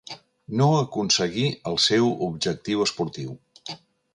[0.61, 3.37] No aconseguí el seu objectiu esportiu.